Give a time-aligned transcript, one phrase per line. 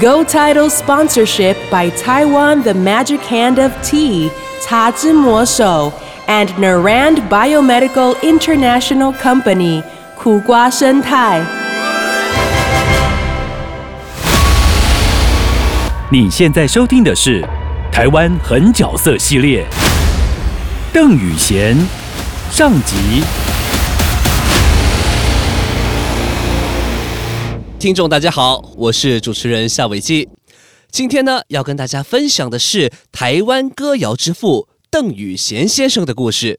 [0.00, 4.30] Go title sponsorship by Taiwan The Magic Hand of Tea,
[4.62, 5.92] 茶之魔手
[6.26, 9.82] and Narand Biomedical International Company
[10.14, 11.40] 苦瓜生态。
[16.10, 17.42] 你现在收听的是
[17.90, 19.66] 台湾狠角色系列，
[20.92, 21.76] 邓宇贤
[22.50, 23.22] 上集。
[27.83, 30.29] 听众大家好，我是主持人夏伟基。
[30.89, 34.69] 今天呢，要跟大家分享的是台湾歌谣之父。
[34.89, 36.57] 邓宇贤先生的故事，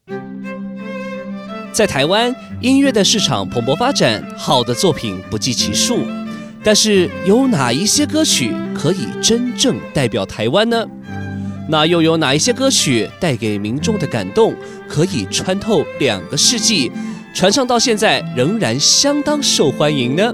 [1.73, 6.01] 在台湾音乐的市场蓬勃发展，好的作品不计其数。
[6.63, 10.85] 但是有哪一些歌曲可以真正代表台湾呢？
[11.71, 14.55] 那又有哪一些歌曲带给民众的感动
[14.87, 16.93] 可以穿透两个世纪，
[17.35, 20.31] 传唱到现在仍然相当受欢迎呢？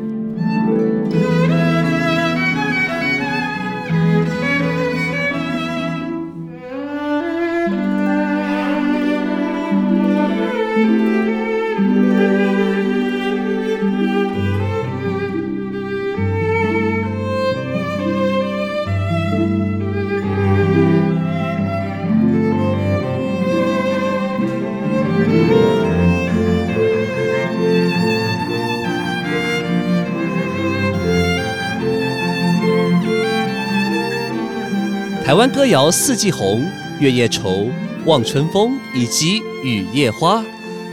[35.30, 36.60] 台湾歌谣《四季红》
[36.98, 37.50] 《月夜愁》
[38.04, 40.42] 《望春风》以及《雨夜花》，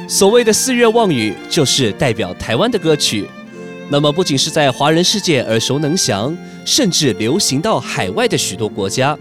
[0.08, 3.28] 所谓的四月望雨，就是代表台湾的歌曲。
[3.90, 9.18] 那么，不仅是在华人世界耳熟能详，甚至流行到海外的许多国家。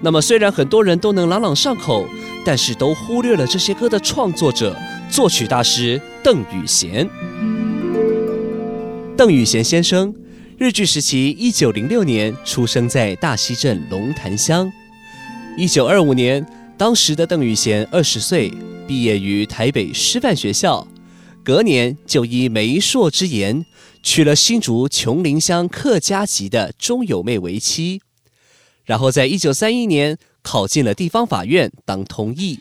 [0.00, 2.08] 那么，虽然很多人都能朗朗上口，
[2.42, 4.74] 但是都忽略了这些歌的创作者、
[5.10, 7.06] 作曲大师邓宇贤。
[9.18, 10.14] 邓宇贤先生。
[10.60, 14.70] 日据时期，一九零六年出生在大溪镇龙潭乡。
[15.56, 18.52] 一九二五年，当时的邓宇贤二十岁，
[18.86, 20.86] 毕业于台北师范学校。
[21.42, 23.64] 隔年就依媒妁之言，
[24.02, 28.02] 娶了新竹琼林乡客家籍的钟友妹为妻。
[28.84, 32.58] 然后在一九三一年考进了地方法院当通译。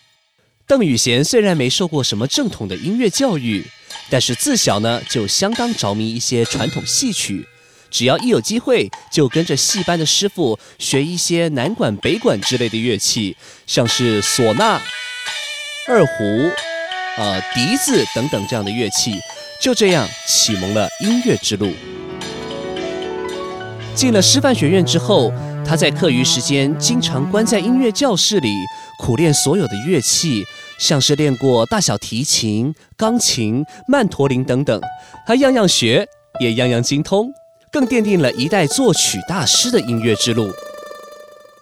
[0.66, 3.66] 邓宇贤虽然没受过什么正统的音乐教育，
[4.10, 7.46] 但是自小呢就相当着迷一些传统戏曲。
[7.90, 13.36] 只要一有机会，就跟着戏班的师傅学一些南管、北管之类的乐器，
[13.66, 14.80] 像是唢呐、
[15.88, 16.24] 二胡、
[17.18, 19.14] 呃笛子等等这样的乐器，
[19.62, 21.72] 就这样启蒙了音乐之路。
[23.96, 25.34] 进了师范学院之后，
[25.66, 28.54] 他在课余时间经常关在音乐教室里
[29.00, 30.44] 苦练所有的乐器，
[30.80, 34.80] 像是练过大小提琴、钢琴、曼陀林等等，
[35.28, 36.08] 他样样学，
[36.40, 37.30] 也样样精通。
[37.72, 40.52] 更奠定了一代作曲大师的音乐之路。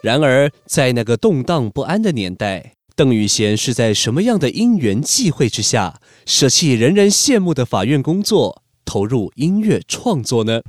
[0.02, 10.62] 然而，在那个动荡不安的年代，邓宇贤是在什么样的因缘际会之下，舍弃人人羡慕的法院工作，投入音乐创作呢？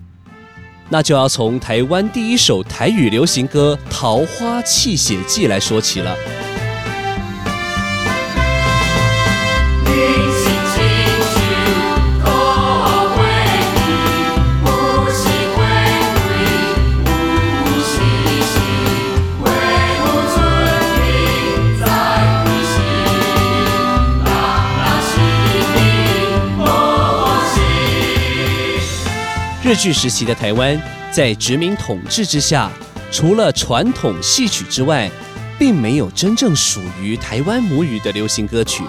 [0.91, 6.17] 那就要从台湾第一首台语流行歌《桃花泣血记》来说起了。
[29.69, 30.81] 日据时期的台湾，
[31.13, 32.73] 在殖民统治之下，
[33.13, 35.11] 除了传统戏曲之外，
[35.59, 38.83] 并没有真正属于台湾母语的流行歌曲。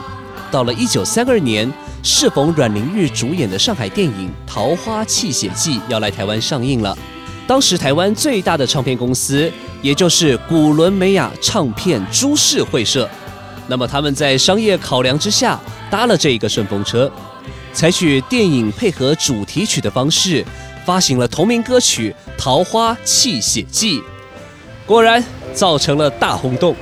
[0.49, 1.69] 到了一九三二年，
[2.01, 6.97] 适逢阮玲玉主演的上海电影《桃花泣血记》要来台湾上映了。
[7.45, 9.51] 当时台湾最大的唱片公司，
[9.81, 13.09] 也就是古伦美亚唱片株式会社，
[13.67, 15.59] 那么他们在商业考量之下，
[15.91, 17.11] 搭了这一个顺风车，
[17.73, 20.45] 采取电影配合主题曲的方式。
[20.89, 24.00] 发行了同名歌曲《桃花泣血记》，
[24.88, 26.75] 果然造成了大轰动。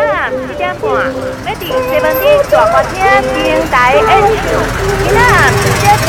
[0.00, 0.88] 暗七点半，
[1.44, 2.96] 要伫西门町大歌厅
[3.34, 3.36] 平
[3.70, 4.48] 台演唱。
[4.96, 5.84] 明仔暗七点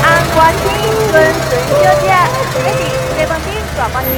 [0.00, 0.64] 红歌星
[1.10, 1.12] 顺
[1.44, 2.80] 顺小姐要伫
[3.12, 4.08] 西门町大歌厅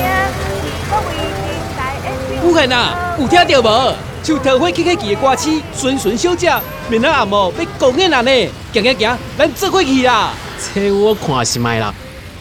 [0.88, 1.10] 各位
[1.42, 1.44] 平
[1.76, 2.46] 台演唱。
[2.46, 4.07] 有闲啊，有听到无？
[4.28, 6.52] 像桃花起起记的歌词，纯纯小姐，
[6.90, 8.30] 明仔暗哦要公演啊呢，
[8.74, 10.34] 行行行，咱做伙去啦！
[10.74, 11.94] 这我看是卖啦，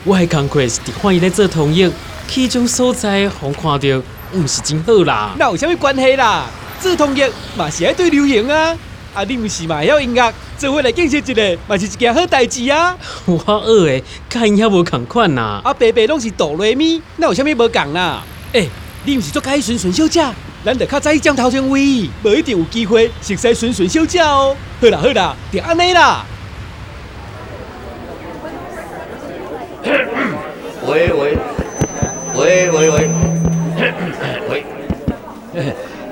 [0.04, 1.90] 我的工课是伫看伊咧做通译，
[2.28, 4.04] 去种所在，互看到，
[4.34, 5.32] 毋是真好啦。
[5.40, 6.48] 那有啥物关系啦？
[6.82, 7.24] 做通译
[7.56, 8.76] 嘛是爱对流行啊，
[9.14, 12.98] 啊你毋是嘛会晓音乐，做伙来见识一下，嘛是一件好代志啊！
[13.24, 15.62] 我学的，甲因遐无共款呐。
[15.64, 18.22] 啊白白拢是哆来咪，那有啥物无共啦？
[18.52, 18.70] 诶、
[19.06, 20.22] 你毋是做介顺顺小姐，
[20.68, 24.54] 咱得较早将头前位，无一定有机会熟悉顺顺小姐哦。
[24.82, 26.26] 好啦好啦，就安尼啦。
[30.86, 31.38] 喂喂
[32.36, 33.10] 喂喂喂
[34.50, 34.66] 喂！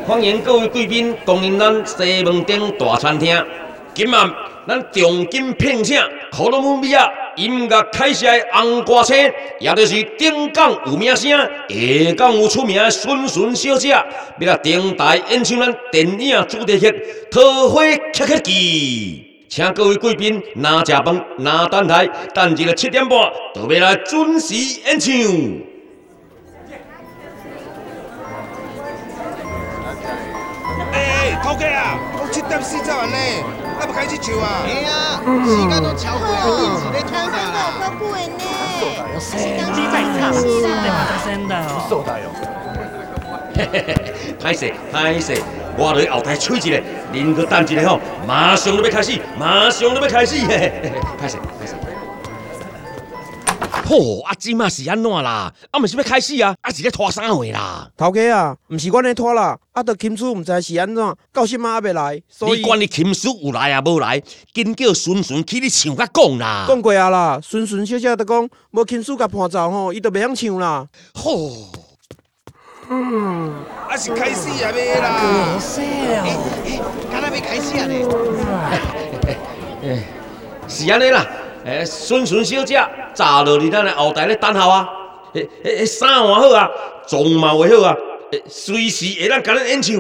[0.08, 3.46] 欢迎各位贵宾光临咱西门町大餐厅。
[3.94, 4.32] 今晚
[4.66, 14.06] 咱重金聘请科罗姆比亚音乐开始的红歌星，也就是顶港有名声、下港有出名的孙孙小姐，要
[14.40, 16.88] 来登台演唱咱电影主题曲
[17.32, 17.82] 《桃花
[18.14, 19.26] 开开记》。
[19.48, 23.18] 请各位贵宾拿食饭、拿等台，等一个七点半
[23.54, 24.54] 就要来准时
[24.86, 25.14] 演唱。
[30.92, 33.16] 哎，头家啊，都七点四十完呢，
[33.80, 34.64] 那不开始唱啊？
[34.66, 37.58] 哎呀，时间都超过啊，一直在拖啥啦？
[39.76, 40.92] 你在唱，对嘛？
[41.10, 41.86] 在真的哦。
[41.90, 42.26] 受大哟。
[43.58, 43.90] 嘿嘿嘿，
[44.42, 44.96] 歹势歹
[45.26, 45.42] 势，
[45.78, 46.82] 我落去后台吹一个，
[47.14, 51.76] 恁搁等一下吼，马上就要开始，马上就要开始，嘿嘿嘿，歹势歹势。
[53.88, 55.54] 吼，啊，即嘛是安怎啦？
[55.70, 56.56] 啊，毋是要开始啊？
[56.62, 57.88] 啊，是咧拖啥货啦？
[57.96, 64.20] 头家啊，毋是阮咧拖啦，啊，着琴师毋知是安怎，到现仔还袂来，所以你管你琴师有来啊无来，
[64.54, 66.66] 紧叫顺顺去你唱甲讲啦。
[66.68, 70.88] 讲过啊啦，顺顺小姐着讲，无琴师甲伴奏吼，伊着袂晓唱啦。
[71.14, 71.52] 吼，
[72.90, 73.54] 嗯
[73.88, 75.60] 啊是开始啊未啦？
[77.12, 78.04] 敢若要开始啊咧？
[80.68, 81.24] 是安尼啦。
[81.66, 82.80] 诶，孙孙小姐
[83.14, 84.88] 早落去咱的后台咧等候啊。
[85.34, 86.70] 诶诶诶，衫换好啊，
[87.08, 87.96] 妆嘛画好啊，
[88.32, 89.96] 诶，随时会当甲咱演唱。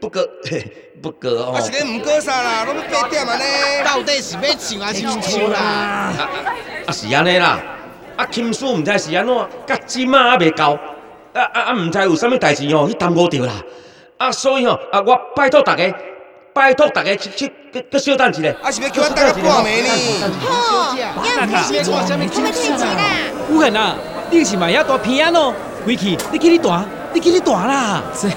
[0.00, 0.20] 不过，
[0.50, 0.64] 嘿
[1.02, 1.52] 不过哦。
[1.54, 3.44] 啊是咧毋过啥啦，拢要八点啊呢？
[3.84, 5.60] 到底是要唱还是毋唱啦？
[6.86, 7.60] 啊是安尼啦，
[8.16, 9.36] 啊琴师毋知是安怎，
[9.66, 10.72] 甲即马还袂到，
[11.34, 13.52] 啊啊啊毋知有啥物代志哦去耽误着啦，
[14.16, 15.84] 啊所以吼啊我拜托大家，
[16.60, 19.88] 拜托大家去去去去稍等一下，啊是要叫阮等到半暝呢？
[20.44, 22.42] 小姐，要开始唱什么曲
[22.76, 23.00] 子啦？
[23.50, 23.96] 有闲啊，
[24.30, 25.54] 你是嘛遐大片啊咯，
[25.86, 26.84] 回去你去你弹，
[27.14, 28.02] 你去你弹啦。
[28.14, 28.28] 这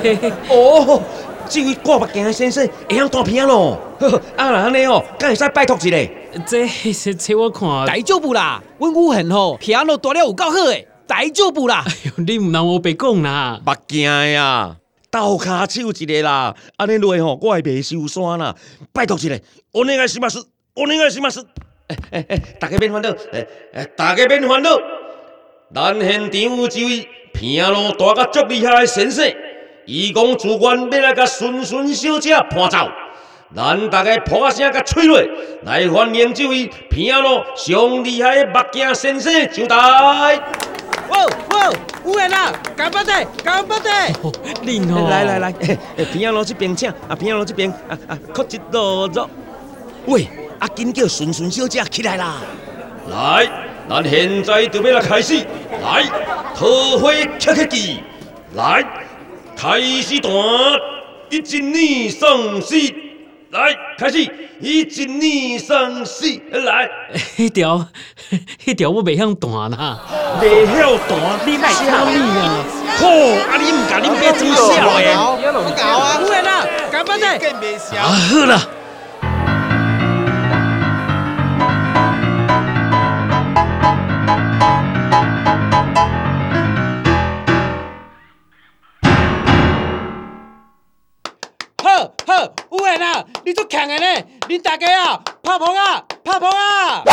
[0.48, 1.02] 哦，
[1.50, 3.78] 这位挂目镜的先生会晓弹片咯，
[4.38, 5.98] 啊那安尼哦，敢会使拜托一下？
[6.48, 11.84] 这这这我看，大丈夫啦，阮武恒吼，片仔弹了有够好诶，大丈夫啦。
[11.86, 13.60] 哎呦，你唔通我白讲啦。
[13.66, 14.78] 目镜的呀，
[15.13, 18.55] 斗骹手一个啦，安尼落吼，我会袂受伤啦。
[18.93, 19.39] 拜托一下，
[19.73, 21.45] お願いします，お願いします。
[21.89, 24.71] 诶诶诶，大家免烦恼，诶诶，大家免烦恼。
[25.75, 29.35] 咱现场有一位片路大甲足厉害的先生，
[29.87, 32.79] 伊讲自愿要来甲顺顺小姐伴奏。
[33.57, 35.19] 咱大家扑啊声甲吹落，
[35.63, 39.77] 来欢迎这位片路上厉害的目镜先生上台。
[39.77, 40.37] 哇
[41.09, 41.73] 哇，
[42.06, 43.12] 有闲啦，干巴的，
[43.44, 43.90] 干巴的。
[44.66, 49.30] 恁哦，来来来，诶诶，片仔路这边请，啊片仔路这边，啊啊，靠一路走。
[50.06, 50.28] 喂，
[50.60, 52.42] 啊紧叫顺顺小姐起来啦！
[53.10, 53.48] 来，
[53.90, 55.36] 咱现在就要来开始，
[55.82, 56.04] 来，
[56.56, 58.00] 桃花开开记，
[58.56, 58.84] 来，
[59.56, 60.32] 开始弹，
[61.30, 62.76] 一、二、三、四，
[63.54, 64.18] 来，开始，
[64.60, 66.90] 一、二、三、四，来，
[67.38, 67.86] 迄条
[68.66, 70.00] 迄条我袂晓弹啦。
[70.42, 72.66] 袂晓弹，你来虾米啊？
[72.98, 75.14] 好，啊你毋甲恁爸真笑诶！
[75.14, 76.18] 不搞啊！
[76.20, 77.38] 有闲啊，干巴的。
[77.38, 78.10] 更袂晓啊，。
[78.10, 78.68] 好啦。
[93.14, 94.06] 啊，你足强的呢，
[94.50, 97.04] 恁大家啊，拍捧啊，拍捧啊。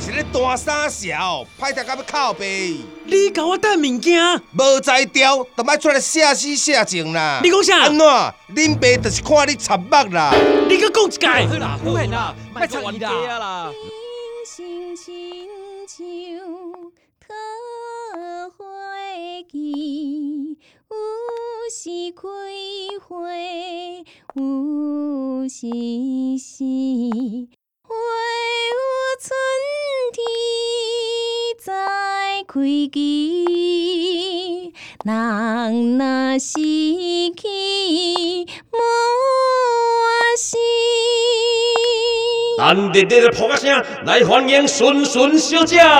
[0.00, 7.40] 是咧大三小，歹听甲要靠背，你甲我带物件，无才调，都莫出来写死写情啦。
[7.42, 8.06] 你讲啥安怎？
[8.54, 10.32] 恁爸就是看你插目啦。
[10.68, 11.26] 你搁讲一届。
[11.48, 13.38] 好啦，好闲啊，莫插伊啦。
[13.38, 13.72] 啦。
[14.46, 15.48] 心亲
[15.88, 15.98] 像
[17.20, 17.34] 桃
[18.56, 18.64] 花
[19.50, 20.56] 期，
[20.88, 20.94] 有
[21.70, 21.80] 时
[22.12, 22.22] 开
[23.00, 23.08] 花，
[24.34, 24.40] 有
[25.48, 25.58] 时
[26.38, 26.64] 死
[27.82, 27.88] 花
[28.68, 28.74] 有
[29.20, 29.28] 春
[30.12, 30.18] 天
[31.58, 31.68] 再
[32.46, 32.52] 开
[32.92, 34.72] 枝，
[35.04, 35.08] 人
[35.98, 36.50] 若失
[37.36, 37.42] 去
[38.70, 38.74] 无
[40.36, 40.58] 惜。
[42.58, 42.62] 咱
[42.92, 45.80] 热烈的扑克声来欢迎顺顺小姐。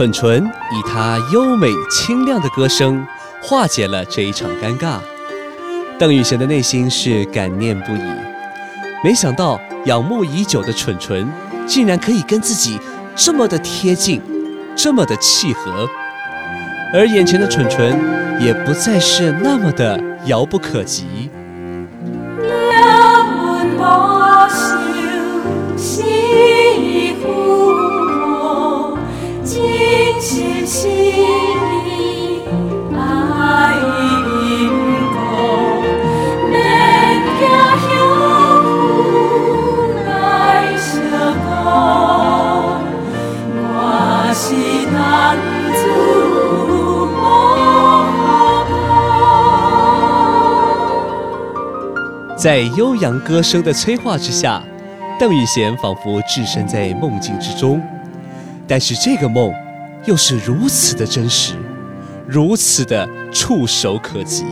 [0.00, 3.06] 蠢蠢以他优美清亮的歌声
[3.42, 4.98] 化解了这一场尴尬。
[5.98, 8.00] 邓雨贤的内心是感念不已，
[9.04, 11.30] 没想到仰慕已久的蠢蠢。
[11.66, 12.80] 竟然可以跟自己
[13.14, 14.22] 这么的贴近，
[14.74, 15.86] 这么的契合，
[16.94, 17.94] 而眼前的蠢蠢
[18.40, 21.29] 也不再是那么的遥不可及。
[52.40, 54.64] 在悠扬歌声的催化之下，
[55.18, 57.82] 邓雨贤仿佛置身在梦境之中，
[58.66, 59.52] 但是这个梦
[60.06, 61.52] 又是如此的真实，
[62.26, 64.46] 如此的触手可及。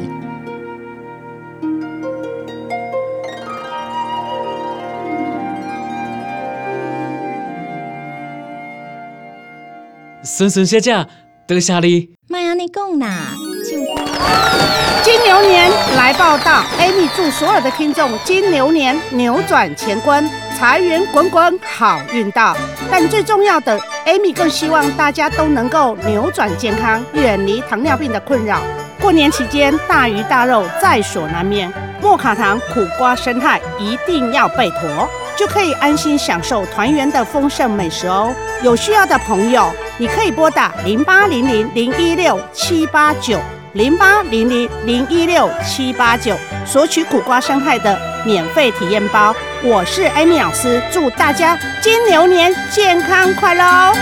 [10.23, 11.07] 孙孙小姐，
[11.47, 12.11] 多谢你。
[12.29, 13.33] 莫安尼讲啦，
[13.69, 20.27] 金牛年来报道，Amy 祝所有的听众金牛年扭转乾坤，
[20.59, 22.57] 财源滚滚，好运到。
[22.91, 28.63] 但最重要的，Amy 更希望大家都能够扭转健康，远离糖尿病的困扰。
[28.99, 31.71] 过年期间，大鱼大肉在所难免，
[32.01, 35.07] 莫卡糖苦瓜生态一定要备妥，
[35.37, 38.35] 就可以安心享受团圆的丰盛美食哦。
[38.63, 43.39] 有需要的朋友，你可以拨打零八零零零一六七八九
[43.79, 49.33] 零八零零零一六七八九索取苦瓜生态的免费体验包。
[49.63, 53.95] 我是 Amy 老师，祝大家金牛年健康快乐哦！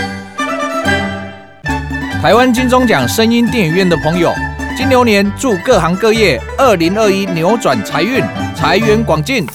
[2.23, 4.33] 台湾金钟奖声音电影院的朋友。
[4.75, 8.23] 金牛年，祝各行各业二零二一扭转财运，
[8.55, 9.45] 财源广进。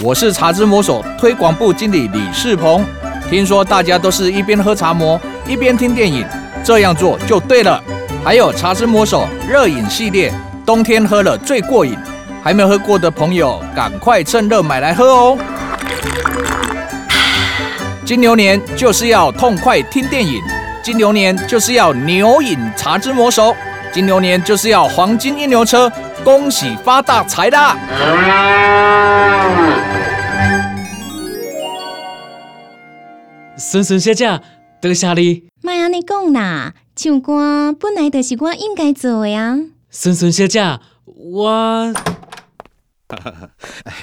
[0.00, 2.82] 我是茶之魔手推广部经理李世鹏。
[3.28, 6.24] 听说大家都是一边喝茶魔一边听电影，
[6.64, 7.78] 这样做就对了。
[8.24, 10.32] 还有茶之魔手热饮系列，
[10.66, 11.96] 冬天喝了最过瘾。
[12.42, 15.38] 还没喝过的朋友，赶快趁热买来喝哦。
[18.04, 20.40] 金牛年就是要痛快听电影，
[20.82, 23.54] 金牛年就是要牛饮茶之魔手。
[23.92, 25.90] 金牛年就是要黄金一牛车，
[26.22, 27.76] 恭喜发大财啦！
[33.56, 34.40] 孙孙小姐，
[34.80, 35.44] 多谢你。
[35.62, 39.56] 莫安尼讲啦，唱歌本来就是我应该做的啊。
[39.88, 41.94] 孙孙小姐，我。
[43.06, 43.50] 哈哈哈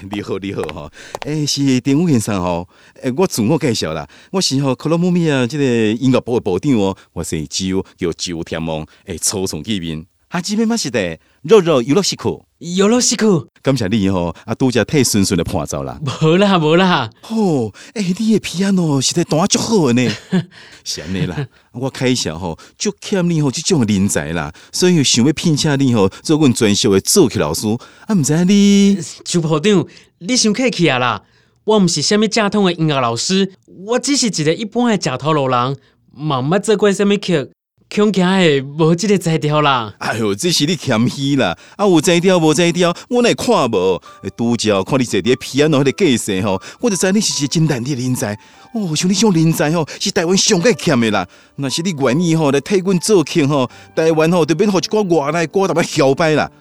[0.10, 0.90] 你好，你好吼，
[1.26, 2.70] 诶，是丁武先生吼，
[3.02, 20.06] 诶，我自我介绍啦，我是吼克罗姆米啊，这个音乐部的部长哦，我是周叫周天王，诶，初从见面，哈，这边嘛是的，肉肉游乐西库，游乐西库，感谢你哦，啊，拄则替顺顺的伴奏啦，无啦无啦，吼，诶，你的皮安诺是在弹足好呢，
[20.84, 27.66] 是安尼啦，我开销吼，足欠你吼这种人才啦，所以想要聘请你吼做阮专属的作曲老师，
[28.06, 28.98] 啊，毋知你？
[29.24, 29.88] 周部长，
[30.20, 31.24] 你想客气啊啦，
[31.64, 33.54] 我毋是虾米正统的音乐老师，
[33.86, 35.78] 我只是一个一般的食头路人，
[36.14, 37.52] 嘛毋捌做过虾米曲。
[37.96, 39.94] 恐惊诶无即个才调啦！
[40.00, 41.58] 哎哟，这是你谦虚啦！
[41.78, 44.02] 啊，有才调无才调，我乃看无。
[44.36, 48.34] 拄则看你坐伫皮安诺迄个架势吼，我就知你是一个真难的人才。
[48.74, 51.26] 哦，像你这种人才吼，是台湾上个欠的啦。
[51.56, 56.52] 若是你愿意吼来替阮做客吼，台湾吼就免互一寡外来歌淡薄摇摆啦。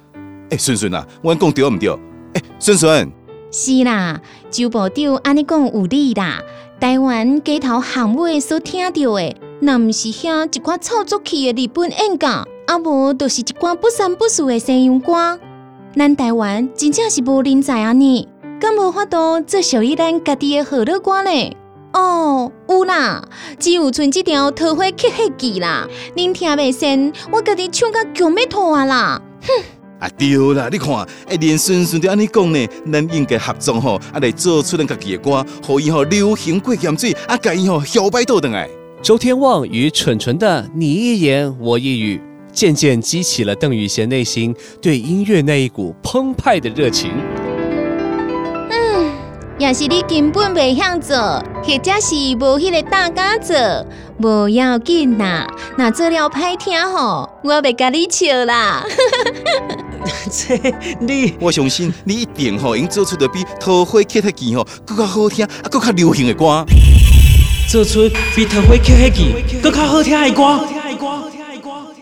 [0.50, 1.90] 哎，顺顺啊，阮讲对毋对？
[2.34, 3.10] 哎，顺顺。
[3.50, 6.40] 是啦，周部长安尼讲有理啦。
[6.80, 9.36] 台湾街头巷尾所听到的。
[9.64, 12.26] 那毋是遐一款操作器的日本演歌，
[12.66, 15.40] 啊无就是一寡不三不四的西洋歌。
[15.96, 18.28] 咱台湾真正是无人才安尼，
[18.60, 21.56] 敢无法度做属于咱家己的好乐歌呢？
[21.94, 23.26] 哦，有啦，
[23.58, 25.88] 只有剩即条《桃花乞黑记》啦。
[26.14, 29.22] 恁听袂先，我家己唱甲强要吐啊啦！
[29.40, 29.48] 哼。
[29.98, 38.68] 啊对啦，你看，一，连顺顺就安尼讲呢，咱应该合作吼，啊来做出咱家己的歌，互伊吼流行过咸水，啊，甲伊吼摇摆倒转来。
[39.04, 42.18] 周天旺与蠢蠢的你一言我一语，
[42.54, 47.10] 渐渐激起了邓宇贤内心对音乐那一股澎湃的热情。
[48.70, 49.12] 嗯，
[49.58, 51.18] 也是你根本袂晓做，
[51.62, 53.54] 或者是无迄个大家做，
[54.22, 55.46] 无要紧啦。
[55.76, 58.86] 若做了歹听吼，我袂甲你笑啦。
[60.32, 60.58] 这
[60.98, 66.64] 你，我相信你一定吼，用做出的比《桃花乞黑记》吼更加好听，啊，更加流行的歌。
[67.68, 70.42] 做出比《桃花乞黑记》更较好听的歌。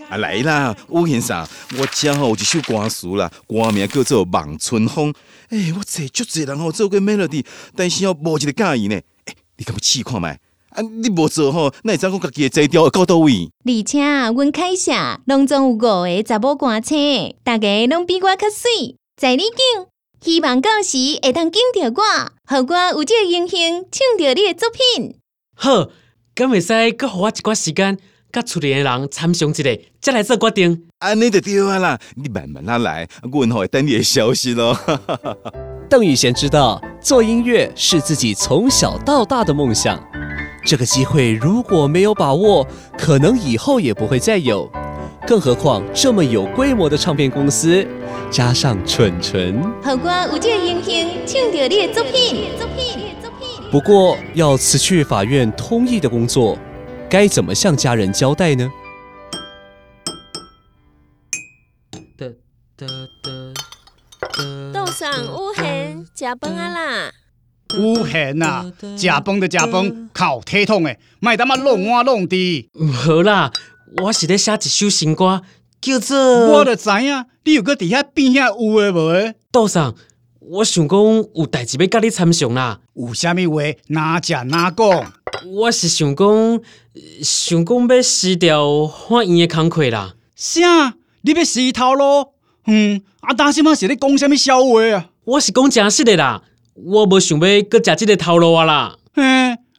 [0.09, 1.47] 啊来啦，吴先生，
[1.79, 5.11] 我正吼有一首歌词啦，歌名叫做《望春风》。
[5.51, 8.97] 诶，我找足侪人吼做过 melody，但是吼无一个介意呢。
[8.97, 10.29] 诶，你敢要试看觅？
[10.29, 13.49] 啊，你无做吼，那会知讲家己的才调会到倒位？
[13.65, 14.93] 而且，阮开社
[15.27, 18.97] 拢总有五个查某歌星，大家拢比我较水。
[19.17, 19.87] 在你境，
[20.21, 25.22] 希望到时会当见到我，互我有这个荣幸唱到你的作品。
[25.63, 25.91] 好，
[26.35, 27.97] 敢会使搁互我一寡时间，
[28.33, 29.63] 甲厝里的人参详一下，
[30.01, 30.89] 再来做决定。
[30.99, 34.77] 安尼就对啊啦，你慢慢啊来，阮会等你的消息咯。
[35.89, 40.05] 邓宇贤知道，做音乐是自己从小到大的梦想。
[40.67, 42.67] 这个机会如果没有把握，
[42.99, 44.69] 可能以后也不会再有。
[45.25, 47.87] 更何况这么有规模的唱片公司，
[48.33, 51.95] 加上蠢蠢，好歌有这个荣幸唱到你的。
[51.95, 53.02] 作品，作品。
[53.73, 56.59] 不过要辞去法院通译的工作，
[57.09, 58.71] 该怎么向家人交代呢？
[62.19, 62.35] 的
[62.77, 62.87] 的
[63.23, 63.55] 的
[64.29, 64.79] 的。
[64.79, 67.13] 路上有闲，食饭啊啦！
[67.79, 72.69] 乌痕呐，食饭就食饭，靠体统的，莫他妈弄碗弄地。
[72.93, 73.51] 好啦，
[74.03, 75.41] 我是咧写一首新歌，
[75.81, 76.19] 叫做……
[76.19, 79.35] 我就知影，你有搁伫遐边遐有诶无诶？
[79.51, 79.95] 道上，
[80.41, 80.99] 我想讲
[81.35, 82.81] 有代志要甲你参详啦。
[82.95, 85.13] 有啥物话，哪食哪讲。
[85.47, 86.61] 我是想讲，
[87.23, 90.15] 想讲要辞掉法院的工课啦。
[90.37, 90.95] 啥？
[91.23, 92.33] 你要辞头路？
[92.67, 95.09] 嗯，啊，担心嘛是咧讲啥物笑话啊？
[95.25, 96.43] 我是讲真实诶啦。
[96.75, 98.97] 我无想要搁食即个头路啊啦！
[99.15, 99.23] 嘿，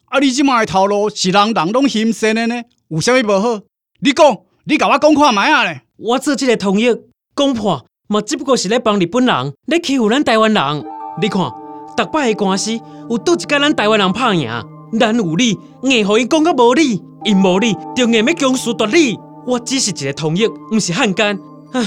[0.05, 3.61] 啊你即卖的头路是人人拢欣赏的呢，有啥物无好？
[3.99, 5.81] 你讲，你甲我讲看卖啊咧！
[5.97, 6.85] 我做即个统一
[7.35, 10.85] 讲破，嘛只不过是咧帮日本人咧欺负咱台湾人。
[11.21, 11.41] 你看，
[11.95, 12.71] 逐摆的官司
[13.09, 14.49] 有倒一间咱台湾人拍赢，
[14.99, 19.17] 咱有理硬互伊讲到无理，因无理就硬要强词夺理。
[19.45, 21.37] 我只是一个通译，毋是汉奸。
[21.73, 21.85] 唉，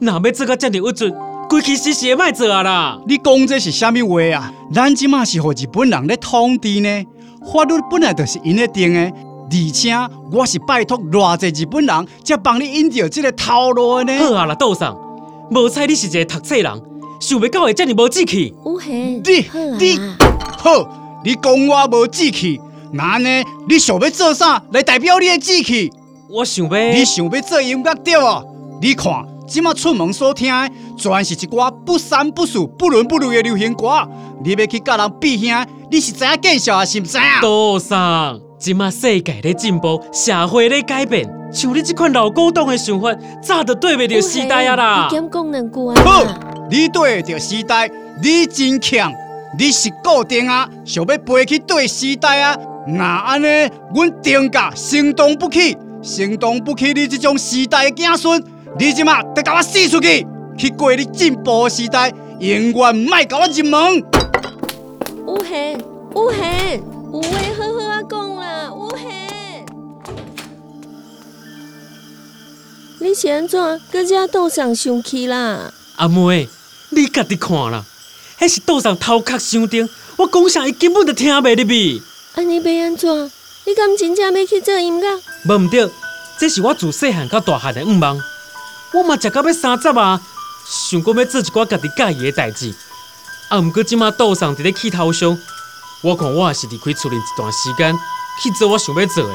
[0.00, 1.14] 若要做到遮尔恶准。
[1.48, 2.98] 规气死死的卖做啊啦！
[3.06, 4.50] 你讲这是啥物话啊？
[4.72, 7.04] 咱即马是互日本人咧统治呢，
[7.52, 9.92] 法律本来就是因咧定的，而且
[10.30, 14.24] 我是拜托偌济日本人才帮你引着这个头路的呢。
[14.24, 14.96] 好啊啦，道上，
[15.50, 16.82] 无猜你是一个读册人，
[17.22, 18.52] 想袂到会遮尔无志气。
[18.64, 19.96] 有嘿，你你
[20.58, 22.60] 好，你讲我无志气，
[22.92, 23.44] 那呢？
[23.68, 25.92] 你想要做啥来代表你的志气？
[26.28, 28.44] 我想要，你想要做音乐对哦？
[28.80, 29.24] 你看。
[29.46, 34.08] 即马出门所听的，全是一寡不三不四、不伦不类的流行歌。
[34.42, 37.24] 你要去甲人比兄，你是知影见笑还是毋知影？
[37.42, 45.08] 多上，即马世界咧进步，社会咧改变，像你这款老古董的想法，早就对袂着时代啊啦！
[45.10, 46.00] 你讲两句啊？
[46.04, 46.24] 好，
[46.70, 47.90] 你对着时代，
[48.22, 49.12] 你真强，
[49.58, 52.56] 你是固定啊，想要飞去对时代啊？
[52.86, 53.46] 那安尼，
[53.96, 58.44] 阮定价行动不起，行动不起，你这种时代的子孙。
[58.78, 60.24] 你即马得甲我死出去，
[60.56, 64.04] 去过你进步的时代，永远莫甲我入门。
[65.26, 65.72] 有限，
[66.14, 66.80] 有限，
[67.12, 67.71] 有话好
[73.02, 73.80] 你是安怎？
[73.90, 75.72] 搁只岛上生气啦？
[75.96, 76.48] 阿妹，
[76.90, 77.84] 你家己看啦，
[78.38, 82.00] 迄是岛上头壳伤重，我讲啥伊根本就听袂入去。
[82.36, 83.32] 安尼要安怎？
[83.66, 85.16] 你敢真正要去做音乐？
[85.46, 85.90] 无毋对，
[86.38, 88.16] 这是我自细汉到大汉的愿望。
[88.94, 90.20] 我嘛食到要三十啊，
[90.64, 92.72] 想讲要做一寡家己介意的代志。
[93.48, 95.36] 啊，毋过即马岛上伫咧气头上，
[96.02, 97.92] 我看我也是离开厝里一段时间，
[98.40, 99.34] 去做我想要做的。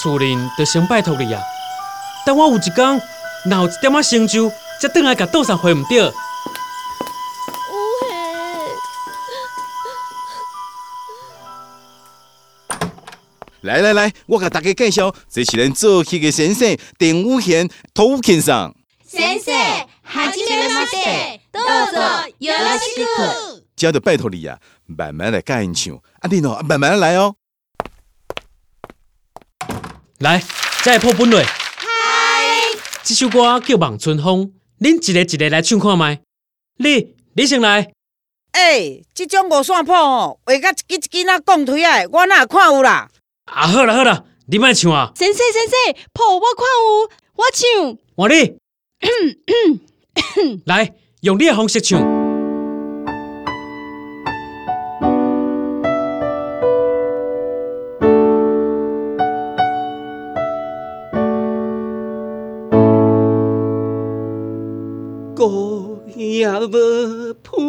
[0.00, 1.42] 厝里就先拜托你啊。
[2.25, 3.01] 等我有一天，
[3.45, 6.13] 若有一点仔成就，才倒来甲岛上回毋着。
[13.61, 18.73] 来来来，我甲大家介绍，这是咱做戏的先生丁武贤、涂先生。
[19.07, 19.51] 先生，
[20.03, 23.63] はじめまして，どうぞよろしく。
[23.75, 27.35] 这就拜托你啊，慢慢来教因唱，啊你喏，慢慢来哦。
[30.19, 30.43] 来，
[30.83, 31.43] 再破本落。
[33.00, 34.52] 嗨，这首歌叫《望春风》，
[34.84, 36.20] 恁一个一个来唱看麦。
[36.76, 37.92] 你，你先来。
[38.52, 43.08] 诶，这种五线谱吼，画甲一支一支那讲推来，我哪看有啦？
[43.46, 45.12] 啊，好啦好啦，你莫唱啊。
[45.14, 45.62] 先生先
[45.94, 47.98] 生，谱我看有，我唱。
[48.16, 48.58] 我你。
[50.66, 52.19] 来，用你的方式唱。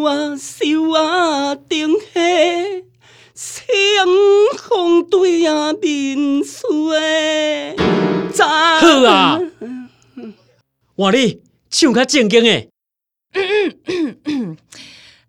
[0.01, 2.19] 无伴手啊，灯下
[3.35, 3.71] 清
[4.57, 7.75] 风对啊面吹。
[8.39, 8.45] 好
[9.05, 9.39] 啊，
[10.95, 12.67] 哇你唱较正经的。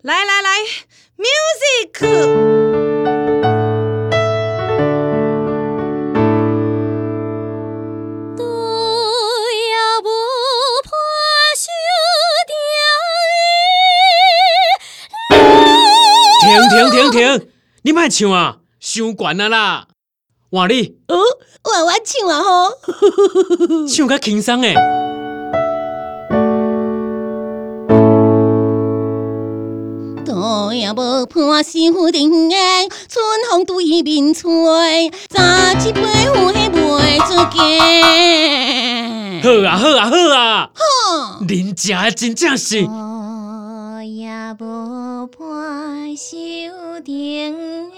[0.00, 0.48] 来来来
[1.18, 2.00] ，music。
[17.12, 17.46] 停！
[17.82, 19.86] 你莫唱啊，伤悬啊啦！
[20.50, 21.16] 换你，哦，
[21.62, 22.70] 换我唱啊吼，
[23.88, 24.74] 唱较轻松诶。
[30.24, 31.78] 都也无伴手
[32.12, 32.56] 灯下，
[33.08, 34.50] 春风对面吹，
[35.28, 35.40] 早
[35.80, 37.60] 一杯酒还袂出家。
[39.42, 40.70] 好啊好啊好啊！
[40.74, 42.86] 吼，恁食真正是。
[44.58, 46.26] 无伴手
[47.04, 47.96] 灯下，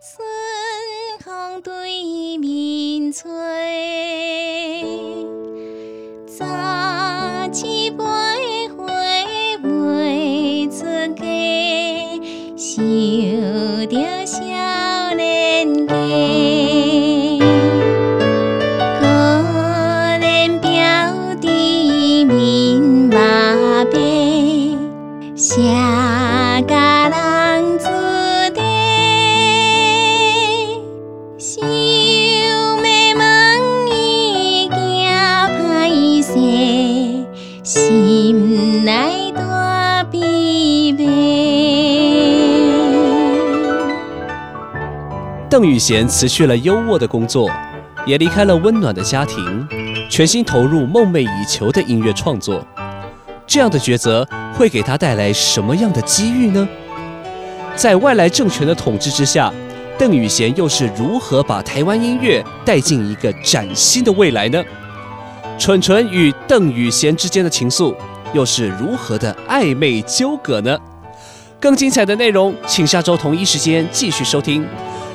[0.00, 0.26] 春
[1.20, 3.30] 风对面吹，
[6.26, 6.44] 早
[7.64, 8.02] 一杯
[45.54, 47.48] 邓雨贤辞去了优渥的工作，
[48.04, 49.64] 也离开了温暖的家庭，
[50.10, 52.66] 全心投入梦寐以求的音乐创作。
[53.46, 56.68] 这样的抉择会给他带来什么样的机遇呢？
[57.76, 59.52] 在外来政权的统治之下，
[59.96, 64.60] 邓雨贤又是如何把台湾音乐带进一个崭新的未来呢？
[65.56, 67.94] 蠢蠢与邓雨贤之间的情愫
[68.32, 70.76] 又是如何的暧昧纠葛呢？
[71.60, 74.66] 更精彩的内容，请下周同一时间继续收听。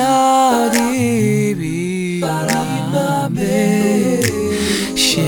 [0.00, 4.22] 人表弟比马背，
[4.96, 5.20] 下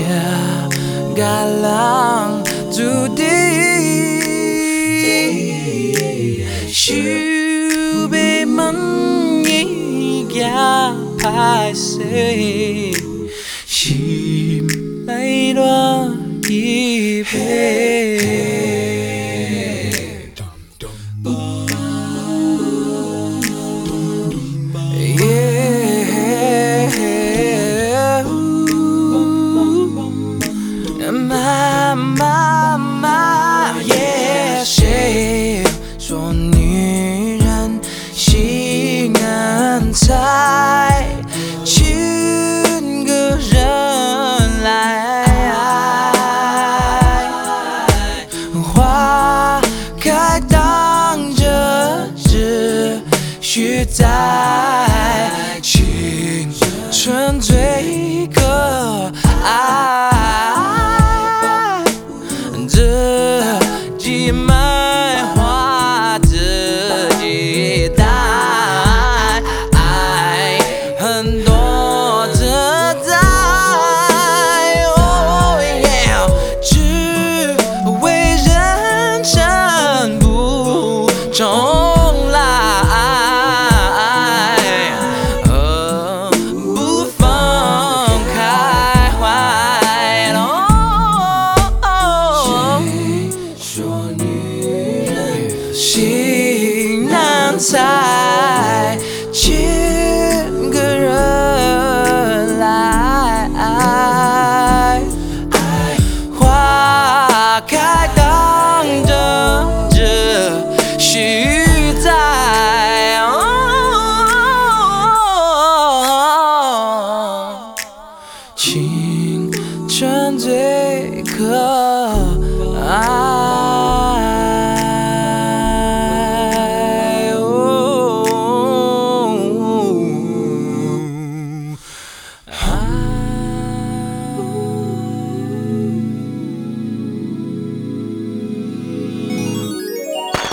[36.51, 37.79] 女人
[38.13, 40.62] 心难猜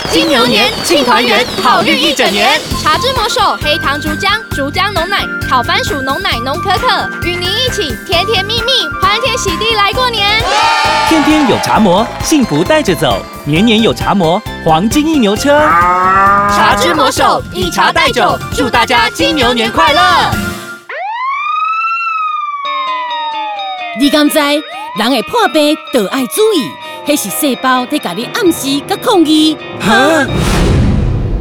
[0.09, 2.59] 金牛年庆团圆，好运一整年。
[2.81, 10.41] 茶之魔手黑糖竹浆、竹浆浓奶、烤番薯浓奶浓可可，与您一起甜甜蜜蜜、欢天喜地来过年。
[11.07, 15.59] 天天有茶魔，幸福带着走；年年有茶魔，黄金一牛车。
[15.59, 20.01] 茶之魔手以茶代酒，祝大家金牛年快乐。
[23.99, 26.69] 你敢知人会破病，就爱注意，
[27.05, 29.57] 迄是细胞在甲你暗示甲抗议。
[29.79, 30.25] 哈，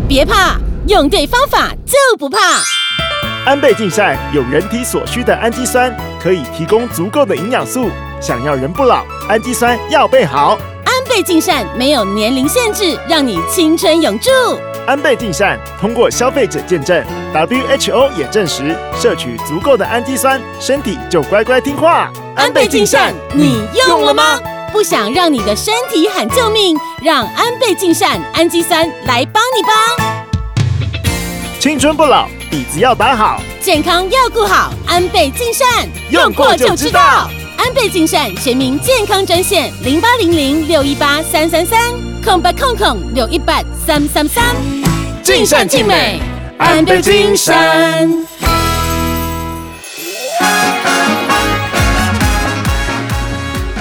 [0.08, 2.38] 别怕，用对方法就不怕。
[3.44, 7.88] 安倍晋善有人体所需的氨基酸，可以提供足够的营养素。
[8.20, 10.58] 想要人不老，氨基酸要备好。
[10.84, 14.30] 安倍晋善没有年龄限制，让你青春永驻。
[14.86, 22.10] 安倍晋善通过消费者见证，WHO 也证实，摄取足够的氨基酸，身体就乖乖听话。
[22.34, 24.38] 安倍晋善，你用了吗？
[24.72, 29.70] 不想让你的身体喊救命，让安倍晋善氨基酸来帮你吧。
[31.58, 37.28] 青春不老，底子要打好，健康要顾好，安倍晋善用过就知道。
[37.56, 41.78] 安倍晋善全民健康专线零八零零六一八三三三
[42.24, 44.56] 空白空空六一八三三三，
[45.22, 46.20] 尽善尽美，
[46.58, 48.08] 安倍晋善。